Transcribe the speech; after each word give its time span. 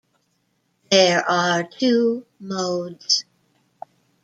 There 0.89 1.23
are 1.29 1.61
two 1.61 2.25
modes. 2.39 3.23